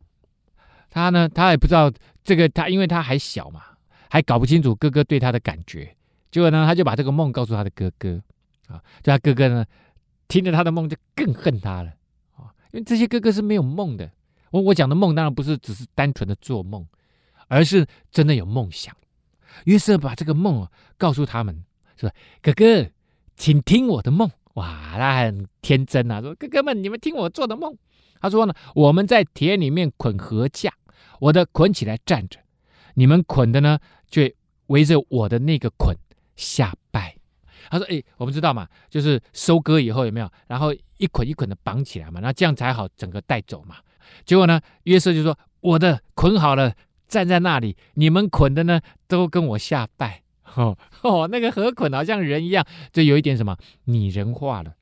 [0.89, 1.91] 他呢，他也不知道
[2.23, 3.61] 这个，他因为他还小嘛，
[4.09, 5.95] 还搞不清楚哥哥对他的感觉。
[6.31, 8.21] 结果呢，他就把这个梦告诉他的哥哥，
[8.67, 9.65] 啊，就他哥哥呢，
[10.27, 11.89] 听了他的梦就更恨他了，
[12.35, 14.09] 啊，因为这些哥哥是没有梦的。
[14.51, 16.85] 我我讲的梦当然不是只是单纯的做梦，
[17.47, 18.95] 而是真的有梦想。
[19.65, 21.63] 约瑟把这个梦啊告诉他们，
[21.97, 22.11] 说
[22.41, 22.89] ：“哥哥，
[23.35, 27.75] 请听我的梦。”哇，他很天真啊，说：“哥哥们，你们听我做的梦。”
[28.19, 30.73] 他说呢：“我们在田里面捆禾架，
[31.19, 32.39] 我的捆起来站着，
[32.95, 33.79] 你们捆的呢，
[34.09, 34.23] 就
[34.67, 35.95] 围着我的那个捆
[36.35, 37.15] 下拜。”
[37.69, 43.77] 他说：“哎，我们知道嘛，就是收割以后有没有，然后一捆一捆的绑起来嘛，那这样才好整个带走嘛。
[44.25, 46.73] 结果呢，约瑟就说：‘我的捆好了。’”
[47.09, 50.21] 站在那里，你们捆的呢，都跟我下拜。
[50.55, 54.75] 哦哦，那个禾捆好像人一样，就有一点什么拟人化了。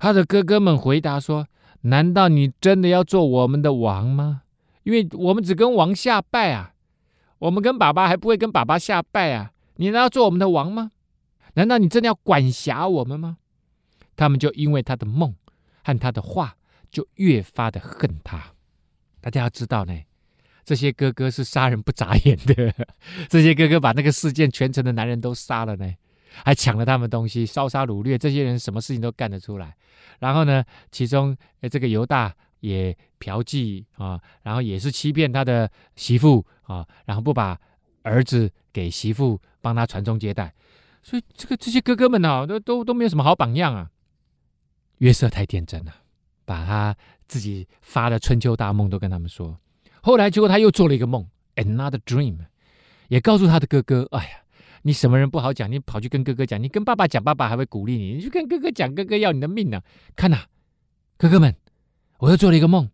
[0.00, 1.46] 他的哥哥们回答说
[1.84, 4.42] ：“难道你真的要做我们的王吗？
[4.82, 6.74] 因为我们只跟王下拜啊，
[7.38, 9.52] 我们跟爸爸还不会跟爸爸下拜啊。
[9.76, 10.92] 你难道要做我们的王吗？
[11.54, 13.38] 难道你真的要管辖我们吗？”
[14.16, 15.34] 他们就因为他的梦
[15.82, 16.56] 和他的话，
[16.90, 18.52] 就越发的恨他。
[19.20, 19.98] 大家要知道呢。
[20.64, 22.72] 这些哥哥是杀人不眨眼的，
[23.28, 25.92] 这些哥哥把那个世界全城的男人都杀了呢，
[26.44, 29.76] 还抢了他们东西，烧杀掳掠，这些人什么事情都干得出来。
[30.20, 31.36] 然后呢，其中
[31.70, 37.58] 这个犹大也嫖妓啊，然后也是欺骗他的媳妇啊，然后不把
[38.02, 40.54] 儿子给媳妇帮他传宗接代，
[41.02, 43.90] 所以这个这些哥哥们呢、都都都没有什么好榜样啊。
[44.98, 45.92] 约瑟太天真了，
[46.44, 49.58] 把他自己发的春秋大梦都跟他们说。
[50.00, 52.38] 后来，结果他又做了一个梦，another dream，
[53.08, 54.43] 也告诉他的哥哥：“哎呀，
[54.86, 59.80] 你什么人不好讲，你跑去跟哥哥讲，你跟爸爸讲，爸爸还会鼓励你，你去跟哥哥讲，哥哥要你的命呢、
[60.14, 60.44] 看呐、
[61.16, 61.56] 哥哥们，
[62.18, 62.90] 我又做了一个梦，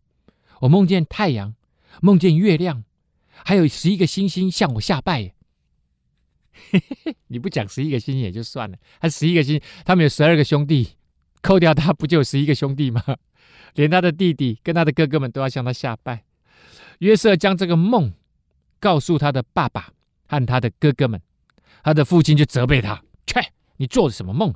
[0.61, 1.55] 我梦见太阳，
[2.01, 2.85] 梦见月亮，
[3.45, 5.33] 还有十一个星星向我下拜。
[7.27, 10.91] 你不讲十一个星星也就算了，还十一个星，他们有十二个兄弟，
[11.43, 13.03] 扣掉他不就有十一个兄弟吗？
[13.75, 16.23] 连他的弟弟跟他的哥哥们都要向他下拜。”
[17.01, 18.13] 约瑟将这个梦
[18.79, 19.93] 告诉他的爸爸
[20.29, 21.21] 和他的哥哥们，
[21.83, 23.41] 他的父亲就责备他：“切，
[23.77, 24.55] 你做的什么梦？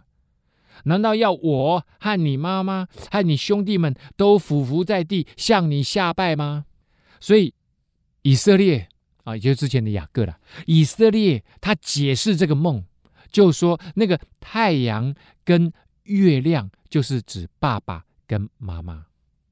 [0.85, 6.67] 难道要我和你妈妈和你兄弟们都俯伏在地向你下拜吗？”
[7.21, 7.55] 所以
[8.23, 8.89] 以色列
[9.23, 10.39] 啊，也就是之前的雅各了。
[10.67, 12.85] 以色列他解释这个梦，
[13.31, 19.07] 就说那个太阳跟月亮就是指爸爸跟妈妈。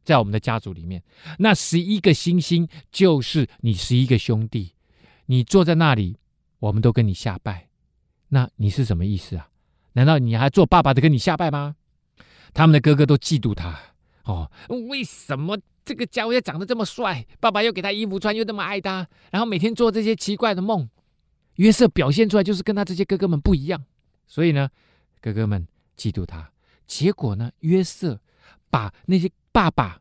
[0.05, 1.03] 在我们的家族里面，
[1.39, 4.75] 那十一个星星就是你十一个兄弟。
[5.27, 6.19] 你坐在那里，
[6.63, 7.69] 我们都跟你下拜。
[8.29, 9.49] 那你是什么意思啊？
[9.93, 11.77] 难道你还做爸爸的跟你下拜吗？
[12.55, 13.79] 他们的哥哥都嫉妒他
[14.25, 14.51] 哦。
[14.91, 17.27] 为什么这个家伙要长得这么帅？
[17.41, 20.89] 爸爸又给他衣服穿，又那么爱他，然后每天做这些奇怪的梦。
[21.57, 23.85] 约瑟表现出来就是跟他这些哥哥们不一样，
[24.27, 24.71] 所以呢，
[25.21, 26.51] 哥哥们嫉妒他。
[26.87, 28.21] 结果呢，约瑟
[28.71, 29.31] 把那些。
[29.55, 30.01] 爸爸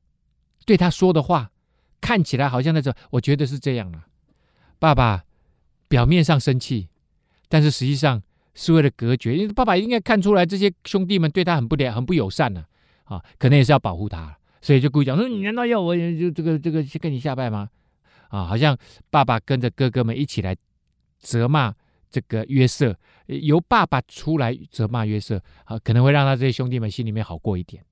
[0.66, 1.52] 对他说的话，
[2.00, 4.08] 看起来好像那种，我觉得是这样啊。
[4.80, 5.26] 爸爸
[5.92, 6.88] 表面上生气，
[7.50, 8.24] 但是实际上
[8.54, 12.64] 是为了隔绝，因为爸爸应该看出来这些兄弟们对他很不良、很不友善呢。
[13.04, 17.70] 啊，可能也是要保护他，所以就故意讲说：“你难道要我就这个这个去跟你下拜吗？”
[18.32, 18.78] 啊，好像
[19.10, 20.56] 爸爸跟着哥哥们一起来
[21.20, 21.76] 责骂
[22.10, 27.84] 这个约瑟，由爸爸出来责骂约瑟，啊，可能会让他这些兄弟们心里面好过一点。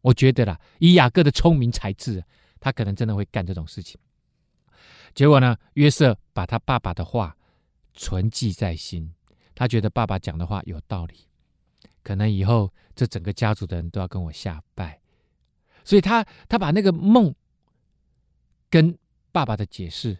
[0.00, 2.20] 我觉得啦，以雅各的聪明才智，
[2.58, 3.96] 他可能真的会干这种事情。
[5.14, 7.35] 结果呢，约瑟把他爸爸的话
[7.96, 9.12] 存记在心，
[9.54, 11.26] 他觉得爸爸讲的话有道理，
[12.02, 15.00] 可能以后这整个家族的人都要跟我下拜，
[15.82, 17.34] 所以他他把那个梦
[18.70, 18.96] 跟
[19.32, 20.18] 爸爸的解释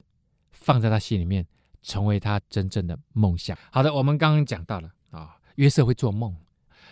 [0.51, 1.47] 放在他心里面，
[1.83, 3.57] 成为他真正的梦想。
[3.71, 6.35] 好的，我们刚刚讲到了啊，约瑟会做梦。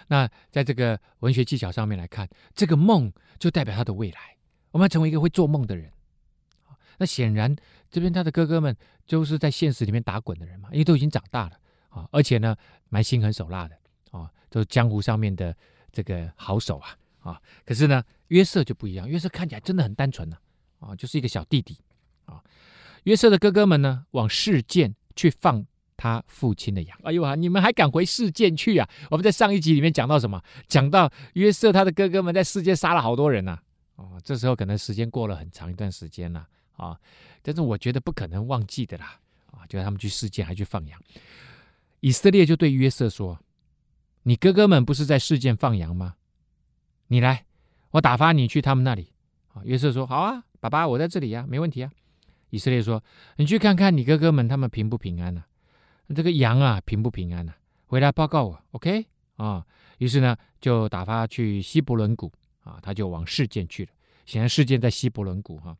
[0.08, 4.36] 那在这个文学技巧上面来看，这个梦就代表他的未来。
[4.70, 5.90] 我们要成为一个会做梦的人。
[6.98, 7.54] 那显然，
[7.90, 8.76] 这边他的哥哥们
[9.06, 12.56] 就是在现实里面打滚的人嘛，因为都已经长大了啊，而且呢，
[12.88, 13.76] 蛮心狠手辣的
[14.10, 15.56] 啊，都是江湖上面的
[15.92, 17.40] 这个好手啊啊。
[17.64, 20.36] 可是呢，约瑟就不一样，约瑟看起来真的很单纯呢，
[20.80, 21.78] 啊，就是一个小弟弟
[22.24, 22.42] 啊。
[23.04, 25.64] 约瑟的哥哥们呢，往示剑去放
[25.96, 26.98] 他父亲的羊。
[27.02, 28.88] 哎呦啊，你们还敢回示剑去啊？
[29.10, 30.42] 我们在上一集里面讲到什么？
[30.66, 33.62] 讲到约瑟他的哥哥们在世剑杀了好多人呐、啊。
[33.96, 36.98] 哦，这时候可能时间过了很长一段时间了，啊
[37.42, 39.18] 但是我觉得不可能忘记的啦
[39.50, 41.00] 啊，就他们去示剑还去放羊。
[42.00, 43.38] 以色列就对约瑟说
[44.24, 46.16] ：“你哥哥们不是在示剑放羊吗？
[47.08, 47.46] 你来，
[47.90, 49.12] 我打发你去他们那里。”
[49.54, 51.90] 啊，约瑟说：“好啊，爸爸，我在这里呀、啊，没问题啊。”
[52.50, 53.02] 以色列说
[53.36, 55.44] ：“你去看看你哥哥们，他们平不平安呢、
[56.08, 56.12] 啊？
[56.14, 57.58] 这个羊啊，平不平安呢、啊？
[57.86, 59.06] 回来报告我，OK？
[59.36, 59.64] 啊。”
[59.98, 62.32] 于是呢，就打发去希伯伦谷。
[62.64, 63.90] 啊，他就往示剑去了。
[64.24, 65.76] 显然示剑在希伯伦谷哈。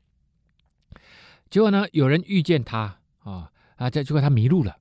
[1.50, 4.76] 结果呢，有人遇见他啊啊，这结果他迷路了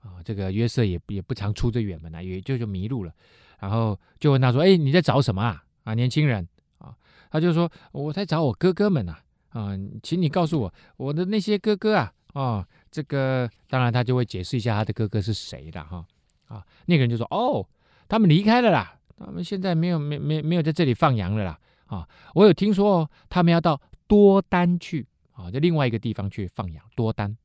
[0.00, 0.22] 啊。
[0.24, 3.12] 这个约瑟也也不常出这远门啊，也就就迷路了。
[3.58, 5.64] 然后就问他说：“哎，你在找什么啊？
[5.84, 6.46] 啊，年轻人
[6.78, 6.94] 啊？”
[7.30, 9.16] 他就说：“我在找我哥哥们呐
[9.50, 9.70] 啊，
[10.02, 16.04] 请你告诉我我的那些哥哥啊啊。”这个当然他就会解释一下他的哥哥是谁了哈
[16.46, 16.64] 啊。
[16.86, 17.66] 那个人就说：“哦，
[18.08, 22.06] 他们离开了啦。”他们现在没有没没没有在这里放羊了啦啊！
[22.34, 26.82] 我有听说哦，他们要到多丹去啊，在另外一个地方去放羊。
[26.96, 27.36] 多丹，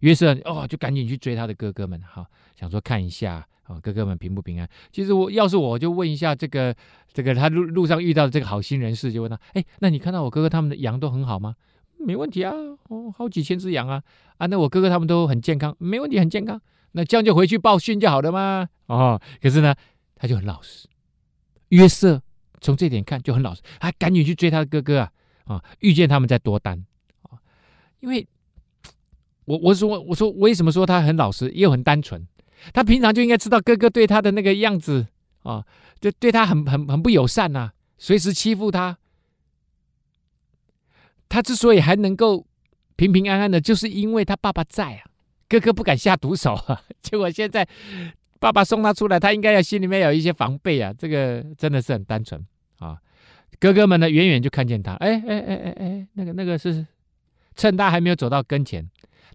[0.00, 4.68] 约瑟哦，就赶紧去追他的哥哥们哈，想说看一下啊，哥哥们平不平安？
[4.90, 6.74] 其实我要是我就问一下这个
[7.12, 11.54] 这个他路路上遇到的这个好心人士，就问他：哎，那你看到我哥哥他们的羊都很好吗？
[11.98, 12.50] 没问题啊，
[12.88, 14.02] 哦，好几千只羊啊
[14.38, 14.46] 啊！
[14.46, 16.58] 那我哥哥他们都很健康，没问题，很健康。
[16.92, 18.66] 那这样就回去报讯就好了吗？
[18.86, 19.74] 哦，可是呢，
[20.16, 20.88] 他就很老实。
[21.68, 22.22] 约瑟
[22.62, 25.12] 从这点看就很老实，还赶紧去追他的哥哥啊
[25.44, 25.64] 啊！
[25.80, 26.82] 遇见他们在多丹，
[28.00, 28.26] 因为
[29.44, 32.26] 我我说我说为什么说他很老实又很单纯？
[32.72, 35.06] 他平常就应该知道哥哥对他的那个样子
[35.42, 35.64] 啊，
[36.00, 38.98] 就对他很很很不友善呐、啊，随时欺负他。
[41.28, 42.46] 他之所以还能够
[42.96, 45.04] 平平安安的，就是因为他爸爸在啊，
[45.48, 46.82] 哥哥不敢下毒手啊。
[47.00, 47.68] 结果现在。
[48.40, 50.90] 爸爸送他出来，他应该要心里面有一些防备啊。
[50.96, 52.42] 这个真的是很单纯
[52.78, 52.96] 啊。
[53.58, 56.86] 哥哥们呢，远远就看见他，哎哎哎哎哎，那个那个是
[57.60, 58.88] 趁他还没有走到跟前，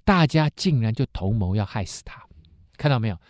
[0.04, 2.24] 大家竟然就同谋要害死他。
[2.76, 3.22] 看到没有？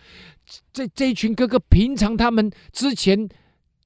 [0.72, 3.28] 这这一群哥哥，平常他们之前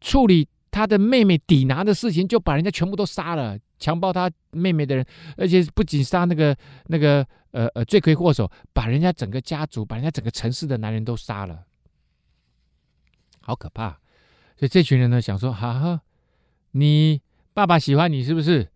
[0.01, 5.05] 处理他的妹妹抵拿的事情，就把人家全部都杀了，强暴他妹妹的人，
[5.37, 11.65] 而且不仅杀那个那个呃呃罪魁祸首，把人家整个家族，把人家整个城市的男人都杀了。
[13.41, 13.99] 好可怕，
[14.57, 16.03] 所以这群人呢想说：哈哈，
[16.71, 17.21] 你
[17.53, 18.71] 爸爸喜欢你是不是？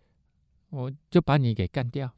[0.70, 2.10] 我就把你给干掉。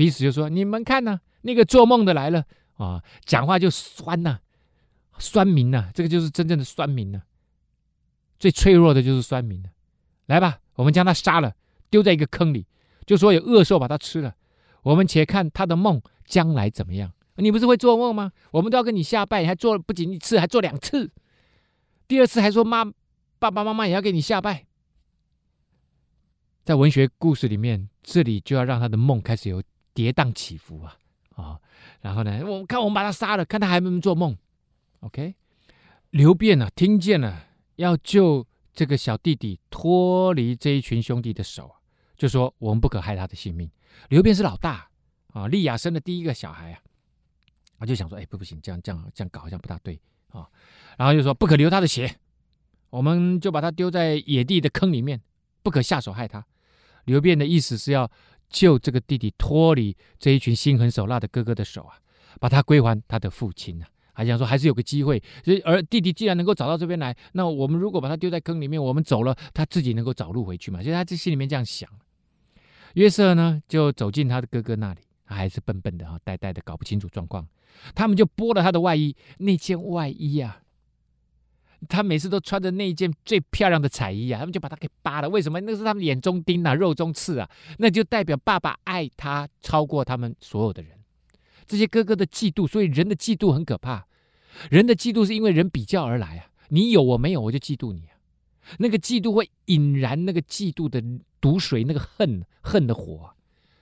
[0.00, 4.40] 彼此就说：你们看呐、那个做梦的来了啊，讲话就酸呐、
[5.18, 7.20] 酸民呐、这个就是真正的酸民呐、
[8.38, 9.68] 最脆弱的就是酸民了。
[10.24, 11.54] 来吧，我们将他杀了，
[11.90, 12.66] 丢在一个坑里，
[13.04, 14.34] 就说有恶兽把他吃了。
[14.84, 17.12] 我们且看他的梦将来怎么样。
[17.34, 18.32] 你不是会做梦吗？
[18.52, 21.10] 我们都要跟你下拜，还做不仅一次，还做两次。
[22.08, 22.90] 第二次还说妈，
[23.38, 24.64] 爸爸妈妈也要给你下拜。
[26.64, 29.62] 在文学故事里面，这里就要让他的梦开始有
[29.94, 30.96] 跌宕起伏啊
[31.36, 31.58] 啊、
[32.02, 34.36] 然后呢，我看我们把他杀了，看他还能不能做梦。
[35.00, 35.34] OK，
[36.10, 41.74] 刘辩呢、啊，听见了要救这个小弟弟脱离这一群兄弟的手，
[42.16, 43.70] 就说我们不可害他的性命。
[44.10, 44.90] 刘辩是老大
[45.28, 46.80] 啊，利亚生的第一个小孩啊，
[47.78, 49.98] 我就想说，哎，不不行，这样这样这样搞好像不大对。
[50.28, 50.46] 啊，
[50.96, 52.14] 然后就说不可流他的血，
[52.90, 55.20] 我们就把他丢在野地的坑里面，
[55.62, 56.46] 不可下手害他。
[57.06, 58.08] 刘辩的意思是要
[58.50, 61.96] 救这个弟弟脱离这一群心狠手辣的哥哥的手啊，
[62.38, 65.22] 把他归还他的父亲啊，还想说还是有个机会。
[65.64, 70.82] 而弟弟既然能够找到这边来，那我们如果把他丢在坑里面，我们走了，他自己能够找路回去嘛？
[70.82, 71.88] 所以他这心里面这样想。
[72.94, 77.46] 约瑟呢，就走进他的哥哥那里，他还是笨笨的啊，呆呆的，搞不清楚状况。
[77.94, 80.60] 他们就剥了他的外衣，那件外衣、啊，
[81.88, 85.28] 他每次都穿着那一件最漂亮的彩衣啊，他们就把他给扒了。
[85.28, 85.60] 为什么？
[85.62, 90.98] 那是他们眼中钉啊，肉中刺啊，那就代表爸爸爱他超过他们所有的人。
[91.66, 94.06] 这些哥哥的嫉妒，所以人的嫉妒很可怕。
[94.70, 98.18] 人的嫉妒是因为人比较而来啊，你有我没有，我就嫉妒你啊。
[98.78, 101.02] 那个嫉妒会引燃那个嫉妒的
[101.40, 103.34] 毒水，那个恨恨的火，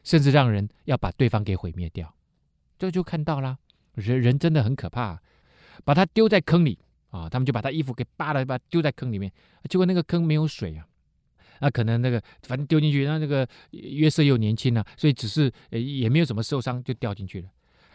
[0.05, 2.15] 甚至让人要把对方给毁灭掉。
[2.79, 3.59] 这就看到了。
[3.95, 5.21] 人人真的很可怕，
[5.85, 6.79] 把他丢在坑里
[7.11, 7.29] 啊！
[7.29, 9.31] 他们就把他衣服给扒了，把丢在坑里面。
[9.69, 10.87] 结果那个坑没有水啊，
[11.61, 17.49] 那可能那个反正丢进去，那那个约瑟又年轻啊，所以只是也没有什么受伤，就掉进去了。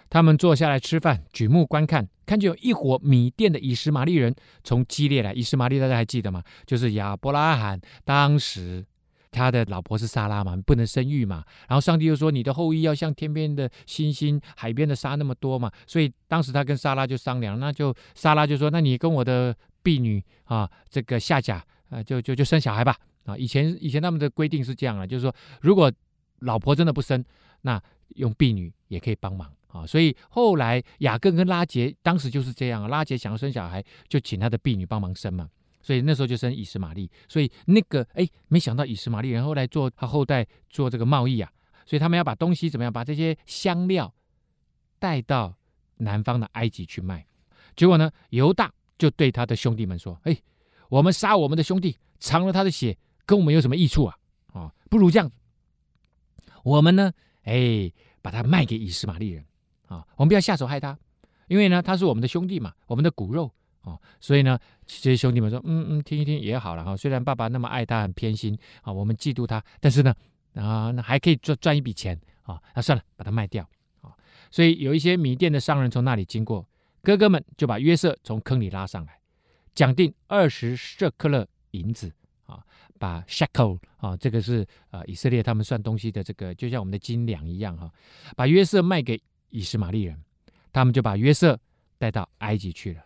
[0.10, 5.34] 他们坐下来吃饭，举目观看，看见有一伙米甸的以实玛利人从基列来。
[5.34, 6.44] 以实玛利大家还记得吗？
[6.68, 8.86] 就是亚伯拉罕当时
[9.34, 11.44] 他的老婆是莎拉嘛，不能生育嘛。
[11.68, 25.92] 然后上帝又说：“你的后裔要像天边的星星、海边的沙那么多嘛。”所以当时他跟莎拉就商量，那就莎拉就说：“那你跟我的婢女啊，这个夏甲啊，就就就生小孩吧。”啊，以前以前他们的规定是这样的，就是说如果
[26.40, 27.24] 老婆真的不生，
[27.62, 27.82] 那
[28.16, 29.52] 用婢女也可以帮忙。
[29.68, 35.50] 啊，所以后来雅各跟拉杰当时就是这样，拉杰想要生小孩，就请他的婢女帮忙生嘛。
[35.84, 37.08] 所以那时候就生以实玛利。
[37.28, 41.52] 所以那个哎，没想到以实玛利人后来做他后代做这个贸易啊，
[41.86, 44.12] 所以他们要把东西怎么样，把这些香料
[44.98, 45.56] 带到
[45.98, 47.24] 南方的埃及去卖。
[47.76, 50.36] 结果呢，犹大就对他的兄弟们说：“哎，
[50.90, 54.18] 我们杀我们的兄弟，尝了他的血，跟我们有什么益处啊？
[54.54, 55.32] 啊，不如这样，
[56.64, 57.12] 我们呢，
[57.44, 57.92] 哎，
[58.22, 59.46] 把他卖给以实玛利人。”
[59.88, 60.98] 啊，我们不要下手害他，
[61.48, 66.98] 因为呢，他是我们的兄弟嘛，我们的骨肉哦，所以呢，这些兄弟们说，嗯嗯，听一听也好了哈。
[66.98, 70.14] 虽然爸爸那么爱他，很偏心啊，我们嫉妒他，但是呢，
[70.56, 73.68] 啊，那还可以赚赚一笔钱啊，那算了，把它卖掉
[74.02, 74.12] 啊。
[74.52, 76.68] 所以有一些米甸的商人从那里经过，
[77.02, 79.20] 哥哥们就把约瑟从坑里拉上来，
[79.76, 82.12] 讲定二十舍客勒银子
[82.46, 82.64] 啊，
[82.98, 87.92] 把 shekel 啊，这个是啊以色列他们算东西的这个，就像我们的斤两一样哈，
[88.36, 89.22] 把约瑟卖给。
[89.56, 90.20] 以实玛利人，
[90.72, 91.56] 他们就把约瑟
[92.00, 93.04] 带到埃及去了。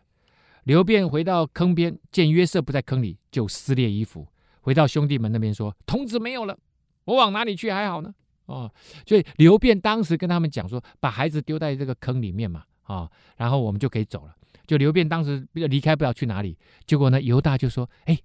[0.67, 4.27] 流便回到坑边，见约瑟不在坑里，就撕裂衣服，
[4.59, 6.59] 回到兄弟们那边说：“童子没有了，
[7.05, 8.13] 我往哪里去还好呢？”
[8.47, 8.69] 哦，
[9.05, 14.35] 所以流便当时跟他们讲说：“把孩子丢在这个坑里面嘛，啊、然后我们就可以走了。”
[14.67, 18.19] 就流便当时离开不了去哪里，结果呢，犹大就说：“哎，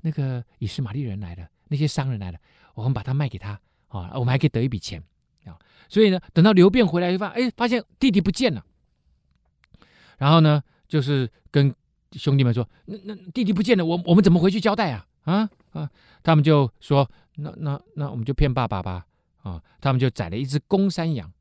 [0.00, 2.38] 那个以实玛利人来了，那些商人来了，
[2.72, 5.02] 我们把他卖给他，啊、我们还可以得一笔钱。”
[5.44, 5.58] 啊，
[5.90, 8.64] 所以呢，等到流便回来一发，哎，发现弟弟不见了。
[10.16, 11.74] 然后呢，就是跟
[12.12, 15.06] 兄弟们说：“那那弟弟不见了，我我们怎么回去交代啊？
[15.22, 15.90] 啊啊！”
[16.22, 19.06] 他们就说：“那那那我们就骗爸爸吧。”
[19.42, 21.32] 啊，他们就宰了一只公山羊，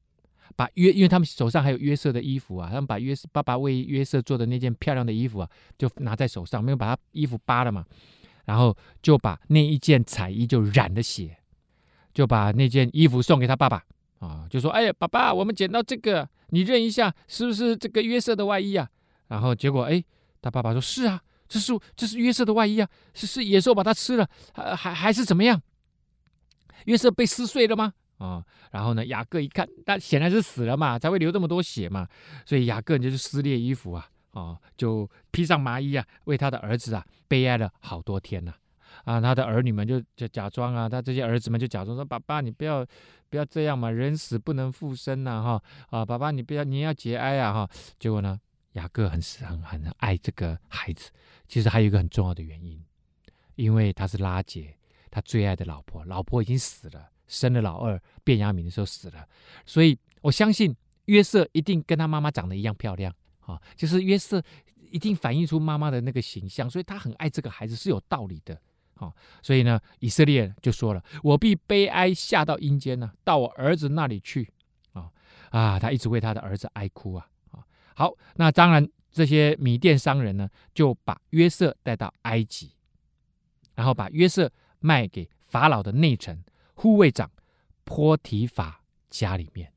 [0.55, 7.85] 把约，因为他们手上还有约瑟的衣服啊，他们把约瑟爸爸为约瑟做的那件漂亮的衣服啊，就拿在手上，没有把他衣服扒了嘛，
[8.45, 11.37] 然后就把那一件彩衣就染了血。
[12.13, 13.81] 就把那件衣服送给他爸爸
[14.19, 18.89] 啊，就说：“哎呀，爸爸，我们捡到这个，你认一下，是不是这个约瑟的外衣啊？”
[19.29, 20.03] 然后结果，哎，
[20.41, 25.61] 他爸爸说：“是啊，这是这是约瑟的外衣啊，是是野兽把它吃了，还还还是怎么样？
[26.85, 32.07] 约瑟被撕碎了吗？”啊，然后呢，雅各一看，他显然是死了嘛，才会流这么多血嘛，
[32.45, 38.53] 所以雅各就是撕裂衣服啊，啊，就披上麻衣啊，为他的儿子啊悲哀了好多天呐。
[39.05, 42.85] 啊，他的儿女们就就假装啊，他这些儿子们就假装说：“爸爸，你不要
[43.29, 45.63] 不要这样嘛，人死不能复生呐，哈
[45.97, 48.39] 啊，爸爸你不要，你要节哀啊，哈。”结果呢，
[48.73, 51.11] 雅各很很很爱这个孩子。
[51.47, 52.83] 其实还有一个很重要的原因，
[53.55, 54.77] 因为他是拉结，
[55.09, 59.27] 他最爱的老婆，老婆已经死了，生了老二便雅悯的时候死了，
[59.65, 64.41] 所以我相信约瑟一定跟他妈妈长得一样漂亮啊，就是约瑟
[64.91, 68.59] 一定反映出妈妈的那个形象，所以他很爱这个孩子是有道理的。
[68.95, 74.53] 哦，所以呢，以色列就说了：“我必悲哀下到阴间呢，到我儿子那里去。”
[74.93, 75.09] 啊
[75.49, 77.27] 啊，他一直为他的儿子哀哭啊。
[77.95, 82.71] 好，那当然，这些米店商人呢，就把约瑟带到埃及，
[83.75, 87.29] 然后把约瑟卖给法老的内臣护卫长
[87.83, 89.71] 波提法家里面。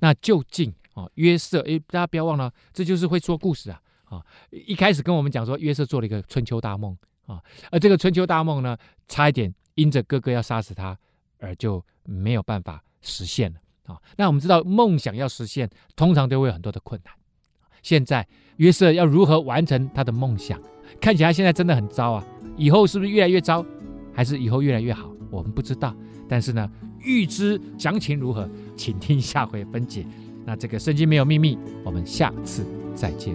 [0.00, 4.24] 那究竟啊，约瑟，哎，大家不要忘了，这就是会说故事啊啊。
[4.50, 6.96] 一开始跟我们讲说，约瑟做了一个春秋大梦。
[7.26, 10.98] 啊，而这个春秋大梦呢，差一点因着哥哥要杀死他，
[11.38, 14.02] 而就没有办法实现了啊。
[14.16, 17.14] 那我们知道，梦想要实现，通常都会有很多的困难。
[17.82, 20.58] 现在约瑟要如何完成他的梦想。
[21.00, 22.24] 看起来现在真的很糟啊
[22.56, 23.64] 以后是不是越来越糟
[24.12, 25.96] 还是以后越来越好我们不知道
[26.28, 30.06] 但是呢预知详情如何请听下回分解。
[30.44, 32.64] 那这个圣经没有秘密我们下次
[32.94, 33.34] 再见。